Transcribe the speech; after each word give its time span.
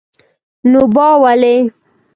نو 0.71 0.81
با 0.95 1.07
ولي? 1.23 1.55